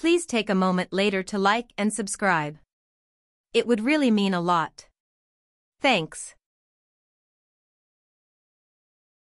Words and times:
please 0.00 0.24
take 0.24 0.48
a 0.48 0.54
moment 0.54 0.94
later 0.94 1.22
to 1.22 1.36
like 1.36 1.74
and 1.76 1.92
subscribe. 1.92 2.56
It 3.52 3.66
would 3.66 3.84
really 3.84 4.10
mean 4.10 4.32
a 4.32 4.40
lot. 4.40 4.86
Thanks. 5.82 6.34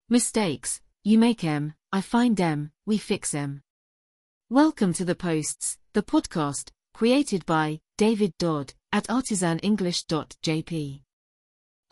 Mistakes, 0.09 0.81
you 1.05 1.17
make 1.17 1.45
'em, 1.45 1.75
I 1.93 2.01
find 2.01 2.41
'em, 2.41 2.73
we 2.85 2.99
fix 2.99 3.35
'em. 3.35 3.63
Welcome 4.51 4.93
to 4.95 5.05
The 5.05 5.15
Posts, 5.15 5.79
the 5.93 6.03
podcast, 6.03 6.73
created 6.93 7.47
by 7.47 7.81
David 7.97 8.33
Dodd 8.39 8.75
at 8.91 9.07
artisanenglish.jp. 9.07 11.03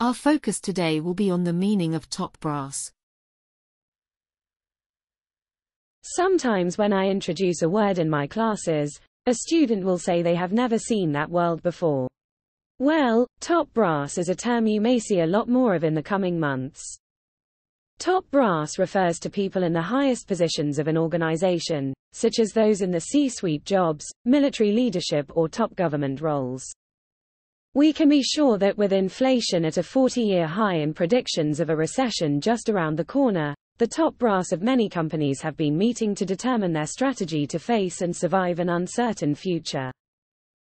Our 0.01 0.13
focus 0.13 0.59
today 0.59 0.99
will 0.99 1.13
be 1.13 1.31
on 1.31 1.45
the 1.45 1.53
meaning 1.53 1.95
of 1.95 2.09
top 2.09 2.37
brass. 2.41 2.91
Sometimes 6.15 6.77
when 6.77 6.93
I 6.93 7.07
introduce 7.07 7.63
a 7.63 7.69
word 7.69 7.97
in 7.97 8.07
my 8.07 8.27
classes, 8.27 8.99
a 9.25 9.33
student 9.33 9.83
will 9.83 9.97
say 9.97 10.21
they 10.21 10.35
have 10.35 10.53
never 10.53 10.77
seen 10.77 11.11
that 11.13 11.31
word 11.31 11.63
before. 11.63 12.07
Well, 12.77 13.25
top 13.39 13.73
brass 13.73 14.19
is 14.19 14.29
a 14.29 14.35
term 14.35 14.67
you 14.67 14.79
may 14.79 14.99
see 14.99 15.21
a 15.21 15.25
lot 15.25 15.49
more 15.49 15.73
of 15.73 15.83
in 15.83 15.95
the 15.95 16.03
coming 16.03 16.39
months. 16.39 16.99
Top 17.97 18.29
brass 18.29 18.77
refers 18.77 19.17
to 19.21 19.31
people 19.31 19.63
in 19.63 19.73
the 19.73 19.81
highest 19.81 20.27
positions 20.27 20.77
of 20.77 20.87
an 20.87 20.99
organization, 20.99 21.95
such 22.11 22.37
as 22.37 22.51
those 22.51 22.81
in 22.81 22.91
the 22.91 22.99
C-suite 22.99 23.65
jobs, 23.65 24.05
military 24.23 24.71
leadership 24.71 25.31
or 25.35 25.49
top 25.49 25.75
government 25.75 26.21
roles. 26.21 26.63
We 27.73 27.91
can 27.91 28.07
be 28.07 28.21
sure 28.21 28.59
that 28.59 28.77
with 28.77 28.93
inflation 28.93 29.65
at 29.65 29.77
a 29.77 29.81
40-year 29.81 30.45
high 30.45 30.75
and 30.75 30.95
predictions 30.95 31.59
of 31.59 31.71
a 31.71 31.75
recession 31.75 32.39
just 32.39 32.69
around 32.69 32.97
the 32.97 33.03
corner, 33.03 33.55
the 33.77 33.87
top 33.87 34.17
brass 34.17 34.51
of 34.51 34.61
many 34.61 34.87
companies 34.87 35.41
have 35.41 35.57
been 35.57 35.77
meeting 35.77 36.13
to 36.15 36.25
determine 36.25 36.73
their 36.73 36.85
strategy 36.85 37.47
to 37.47 37.59
face 37.59 38.01
and 38.01 38.15
survive 38.15 38.59
an 38.59 38.69
uncertain 38.69 39.33
future. 39.33 39.91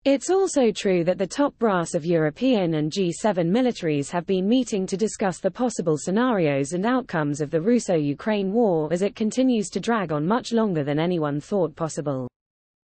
It's 0.03 0.31
also 0.31 0.71
true 0.71 1.03
that 1.03 1.19
the 1.19 1.27
top 1.27 1.55
brass 1.59 1.93
of 1.93 2.05
European 2.05 2.73
and 2.73 2.91
G7 2.91 3.45
militaries 3.47 4.09
have 4.09 4.25
been 4.25 4.47
meeting 4.47 4.87
to 4.87 4.97
discuss 4.97 5.39
the 5.39 5.51
possible 5.51 5.95
scenarios 5.95 6.73
and 6.73 6.87
outcomes 6.87 7.39
of 7.39 7.51
the 7.51 7.61
Russo-Ukraine 7.61 8.51
war 8.51 8.91
as 8.91 9.03
it 9.03 9.15
continues 9.15 9.69
to 9.69 9.79
drag 9.79 10.11
on 10.11 10.25
much 10.25 10.53
longer 10.53 10.83
than 10.83 10.97
anyone 10.97 11.39
thought 11.39 11.75
possible. 11.75 12.27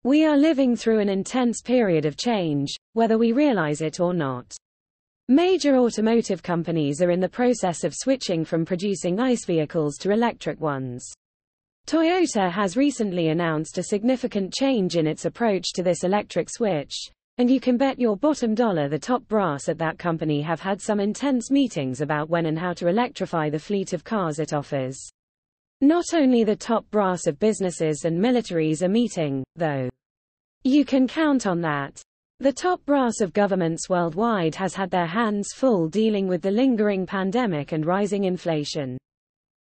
We 0.02 0.24
are 0.24 0.38
living 0.38 0.76
through 0.76 1.00
an 1.00 1.10
intense 1.10 1.60
period 1.60 2.06
of 2.06 2.16
change, 2.16 2.74
whether 2.94 3.18
we 3.18 3.32
realize 3.32 3.82
it 3.82 4.00
or 4.00 4.14
not. 4.14 4.56
Major 5.28 5.78
automotive 5.78 6.42
companies 6.42 7.00
are 7.00 7.10
in 7.10 7.18
the 7.18 7.26
process 7.26 7.82
of 7.82 7.94
switching 7.94 8.44
from 8.44 8.66
producing 8.66 9.18
ICE 9.18 9.42
vehicles 9.46 9.96
to 9.96 10.10
electric 10.10 10.60
ones. 10.60 11.10
Toyota 11.86 12.50
has 12.50 12.76
recently 12.76 13.28
announced 13.28 13.78
a 13.78 13.84
significant 13.84 14.52
change 14.52 14.96
in 14.96 15.06
its 15.06 15.24
approach 15.24 15.72
to 15.72 15.82
this 15.82 16.04
electric 16.04 16.50
switch, 16.50 17.10
and 17.38 17.50
you 17.50 17.58
can 17.58 17.78
bet 17.78 17.98
your 17.98 18.18
bottom 18.18 18.54
dollar 18.54 18.86
the 18.86 18.98
top 18.98 19.26
brass 19.26 19.70
at 19.70 19.78
that 19.78 19.98
company 19.98 20.42
have 20.42 20.60
had 20.60 20.78
some 20.78 21.00
intense 21.00 21.50
meetings 21.50 22.02
about 22.02 22.28
when 22.28 22.44
and 22.44 22.58
how 22.58 22.74
to 22.74 22.88
electrify 22.88 23.48
the 23.48 23.58
fleet 23.58 23.94
of 23.94 24.04
cars 24.04 24.38
it 24.38 24.52
offers. 24.52 25.08
Not 25.80 26.04
only 26.12 26.44
the 26.44 26.54
top 26.54 26.84
brass 26.90 27.26
of 27.26 27.38
businesses 27.38 28.04
and 28.04 28.22
militaries 28.22 28.82
are 28.82 28.90
meeting, 28.90 29.42
though. 29.56 29.88
You 30.64 30.84
can 30.84 31.08
count 31.08 31.46
on 31.46 31.62
that. 31.62 32.02
The 32.44 32.52
top 32.52 32.84
brass 32.84 33.22
of 33.22 33.32
governments 33.32 33.88
worldwide 33.88 34.54
has 34.56 34.74
had 34.74 34.90
their 34.90 35.06
hands 35.06 35.54
full 35.54 35.88
dealing 35.88 36.28
with 36.28 36.42
the 36.42 36.50
lingering 36.50 37.06
pandemic 37.06 37.72
and 37.72 37.86
rising 37.86 38.24
inflation. 38.24 38.98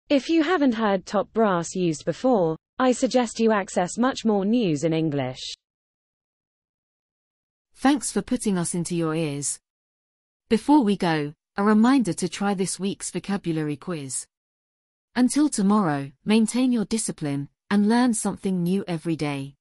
If 0.10 0.30
you 0.30 0.42
haven't 0.42 0.74
heard 0.74 1.06
top 1.06 1.32
brass 1.32 1.76
used 1.76 2.06
before, 2.06 2.58
I 2.80 2.92
suggest 2.92 3.40
you 3.40 3.52
access 3.52 4.00
much 4.00 4.26
more 4.26 4.46
news 4.46 4.84
in 4.84 4.94
English. 4.94 5.54
Thanks 7.76 8.12
for 8.12 8.24
putting 8.24 8.58
us 8.58 8.74
into 8.74 8.96
your 8.96 9.14
ears. 9.14 9.60
Before 10.50 10.84
we 10.84 10.98
go, 10.98 11.34
a 11.58 11.64
reminder 11.64 12.14
to 12.14 12.28
try 12.28 12.56
this 12.56 12.80
week's 12.80 13.12
vocabulary 13.12 13.76
quiz. 13.76 14.26
Until 15.16 15.50
tomorrow, 15.50 16.12
maintain 16.26 16.72
your 16.72 16.86
discipline 16.86 17.48
and 17.70 17.88
learn 17.88 18.16
something 18.16 18.64
new 18.64 18.84
every 18.88 19.16
day. 19.16 19.54